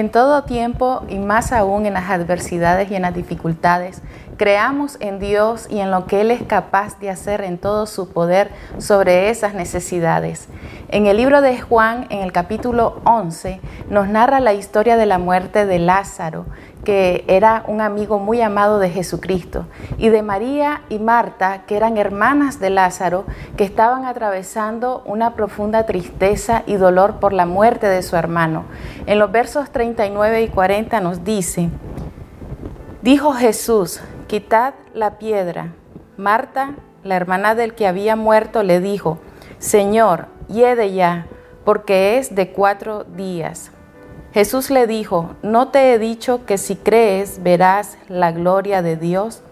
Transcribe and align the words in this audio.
En 0.00 0.08
todo 0.08 0.44
tiempo 0.44 1.02
y 1.10 1.18
más 1.18 1.52
aún 1.52 1.84
en 1.84 1.92
las 1.92 2.08
adversidades 2.08 2.90
y 2.90 2.94
en 2.94 3.02
las 3.02 3.14
dificultades, 3.14 4.00
creamos 4.38 4.96
en 5.00 5.18
Dios 5.18 5.66
y 5.68 5.80
en 5.80 5.90
lo 5.90 6.06
que 6.06 6.22
Él 6.22 6.30
es 6.30 6.42
capaz 6.42 6.98
de 7.00 7.10
hacer 7.10 7.42
en 7.42 7.58
todo 7.58 7.84
su 7.84 8.08
poder 8.08 8.50
sobre 8.78 9.28
esas 9.28 9.52
necesidades. 9.52 10.48
En 10.88 11.04
el 11.04 11.18
libro 11.18 11.42
de 11.42 11.60
Juan, 11.60 12.06
en 12.08 12.20
el 12.20 12.32
capítulo 12.32 13.02
11, 13.04 13.60
nos 13.90 14.08
narra 14.08 14.40
la 14.40 14.54
historia 14.54 14.96
de 14.96 15.04
la 15.04 15.18
muerte 15.18 15.66
de 15.66 15.78
Lázaro, 15.78 16.46
que 16.84 17.24
era 17.28 17.64
un 17.68 17.80
amigo 17.80 18.18
muy 18.18 18.40
amado 18.40 18.78
de 18.78 18.88
Jesucristo, 18.88 19.66
y 19.98 20.08
de 20.08 20.22
María 20.22 20.82
y 20.88 20.98
Marta, 20.98 21.64
que 21.66 21.76
eran 21.76 21.98
hermanas 21.98 22.58
de 22.58 22.70
Lázaro, 22.70 23.26
que 23.56 23.64
estaban 23.64 24.06
atravesando 24.06 25.02
una 25.04 25.34
profunda 25.34 25.84
tristeza 25.84 26.62
y 26.66 26.76
dolor 26.76 27.16
por 27.20 27.34
la 27.34 27.44
muerte 27.44 27.86
de 27.86 28.02
su 28.02 28.16
hermano. 28.16 28.64
En 29.06 29.18
los 29.18 29.30
versos 29.30 29.70
39 29.94 30.42
y 30.42 30.48
40 30.48 31.00
nos 31.00 31.24
dice, 31.24 31.68
dijo 33.02 33.32
Jesús, 33.32 34.00
quitad 34.28 34.74
la 34.94 35.18
piedra. 35.18 35.72
Marta, 36.16 36.74
la 37.02 37.16
hermana 37.16 37.56
del 37.56 37.74
que 37.74 37.88
había 37.88 38.14
muerto, 38.14 38.62
le 38.62 38.78
dijo, 38.78 39.18
Señor, 39.58 40.26
hiede 40.46 40.92
ya, 40.92 41.26
porque 41.64 42.18
es 42.18 42.36
de 42.36 42.52
cuatro 42.52 43.02
días. 43.02 43.72
Jesús 44.32 44.70
le 44.70 44.86
dijo, 44.86 45.30
¿no 45.42 45.68
te 45.68 45.92
he 45.92 45.98
dicho 45.98 46.46
que 46.46 46.56
si 46.56 46.76
crees 46.76 47.42
verás 47.42 47.98
la 48.06 48.30
gloria 48.30 48.82
de 48.82 48.96
Dios? 48.96 49.42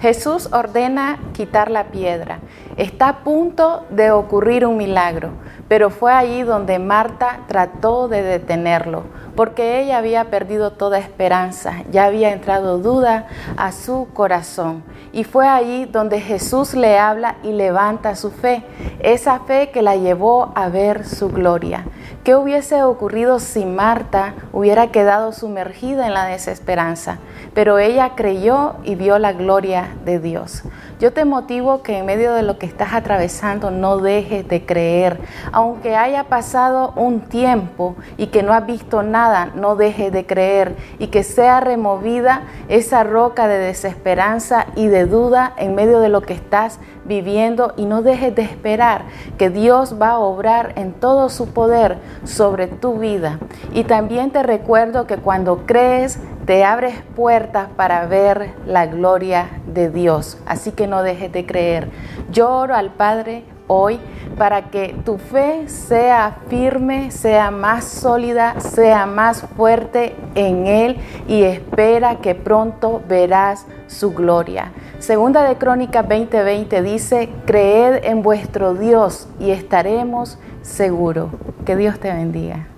Jesús 0.00 0.48
ordena 0.52 1.20
quitar 1.34 1.70
la 1.70 1.88
piedra. 1.88 2.40
Está 2.78 3.08
a 3.08 3.18
punto 3.24 3.84
de 3.90 4.10
ocurrir 4.10 4.64
un 4.64 4.78
milagro, 4.78 5.32
pero 5.68 5.90
fue 5.90 6.12
allí 6.12 6.42
donde 6.42 6.78
Marta 6.78 7.40
trató 7.46 8.08
de 8.08 8.22
detenerlo, 8.22 9.04
porque 9.36 9.80
ella 9.80 9.98
había 9.98 10.24
perdido 10.30 10.72
toda 10.72 10.98
esperanza, 10.98 11.82
ya 11.90 12.04
había 12.04 12.32
entrado 12.32 12.78
duda 12.78 13.26
a 13.56 13.72
su 13.72 14.08
corazón. 14.12 14.82
Y 15.12 15.24
fue 15.24 15.46
allí 15.46 15.84
donde 15.86 16.20
Jesús 16.20 16.74
le 16.74 16.98
habla 16.98 17.36
y 17.42 17.52
levanta 17.52 18.16
su 18.16 18.30
fe, 18.30 18.62
esa 19.02 19.40
fe 19.40 19.70
que 19.70 19.82
la 19.82 19.96
llevó 19.96 20.52
a 20.54 20.68
ver 20.68 21.04
su 21.04 21.28
gloria. 21.28 21.84
¿Qué 22.24 22.36
hubiese 22.36 22.84
ocurrido 22.84 23.40
si 23.40 23.66
Marta 23.66 24.34
hubiera 24.52 24.92
quedado 24.92 25.32
sumergida 25.32 26.06
en 26.06 26.14
la 26.14 26.26
desesperanza? 26.26 27.18
Pero 27.52 27.80
ella 27.80 28.12
creyó 28.14 28.76
y 28.84 28.94
vio 28.94 29.18
la 29.18 29.32
gloria 29.32 29.88
de 30.04 30.20
Dios. 30.20 30.62
Yo 31.00 31.12
te 31.12 31.24
motivo 31.24 31.82
que 31.82 31.98
en 31.98 32.06
medio 32.06 32.32
de 32.32 32.44
lo 32.44 32.58
que 32.58 32.66
estás 32.66 32.92
atravesando 32.92 33.72
no 33.72 33.98
dejes 33.98 34.46
de 34.46 34.64
creer. 34.64 35.18
Aunque 35.50 35.96
haya 35.96 36.24
pasado 36.24 36.92
un 36.94 37.22
tiempo 37.22 37.96
y 38.16 38.28
que 38.28 38.44
no 38.44 38.52
has 38.52 38.64
visto 38.66 39.02
nada, 39.02 39.50
no 39.56 39.74
dejes 39.74 40.12
de 40.12 40.24
creer 40.24 40.76
y 41.00 41.08
que 41.08 41.24
sea 41.24 41.58
removida 41.58 42.42
esa 42.68 43.02
roca 43.02 43.48
de 43.48 43.58
desesperanza 43.58 44.66
y 44.76 44.86
de 44.86 45.06
duda 45.06 45.54
en 45.56 45.74
medio 45.74 45.98
de 45.98 46.08
lo 46.08 46.20
que 46.20 46.34
estás 46.34 46.78
viviendo 47.04 47.74
y 47.76 47.84
no 47.84 48.02
dejes 48.02 48.32
de 48.36 48.42
esperar 48.42 48.91
que 49.38 49.50
Dios 49.50 49.96
va 50.00 50.10
a 50.10 50.18
obrar 50.18 50.72
en 50.76 50.92
todo 50.92 51.28
su 51.28 51.48
poder 51.48 51.98
sobre 52.24 52.66
tu 52.66 52.98
vida. 52.98 53.38
Y 53.72 53.84
también 53.84 54.30
te 54.30 54.42
recuerdo 54.42 55.06
que 55.06 55.16
cuando 55.16 55.66
crees, 55.66 56.18
te 56.46 56.64
abres 56.64 56.94
puertas 57.14 57.68
para 57.76 58.06
ver 58.06 58.52
la 58.66 58.86
gloria 58.86 59.48
de 59.66 59.90
Dios. 59.90 60.38
Así 60.46 60.72
que 60.72 60.86
no 60.86 61.02
dejes 61.02 61.32
de 61.32 61.46
creer. 61.46 61.88
Yo 62.30 62.50
oro 62.50 62.74
al 62.74 62.90
Padre 62.90 63.44
hoy 63.72 63.98
para 64.36 64.70
que 64.70 64.94
tu 65.04 65.18
fe 65.18 65.68
sea 65.68 66.38
firme, 66.48 67.10
sea 67.10 67.50
más 67.50 67.84
sólida, 67.84 68.60
sea 68.60 69.06
más 69.06 69.42
fuerte 69.56 70.14
en 70.34 70.66
Él 70.66 70.96
y 71.28 71.42
espera 71.42 72.16
que 72.16 72.34
pronto 72.34 73.02
verás 73.08 73.66
su 73.86 74.12
gloria. 74.12 74.72
Segunda 74.98 75.42
de 75.44 75.56
Crónicas 75.56 76.06
20:20 76.06 76.82
dice, 76.82 77.28
creed 77.46 78.04
en 78.04 78.22
vuestro 78.22 78.74
Dios 78.74 79.28
y 79.38 79.50
estaremos 79.50 80.38
seguros. 80.62 81.30
Que 81.64 81.76
Dios 81.76 81.98
te 82.00 82.12
bendiga. 82.12 82.71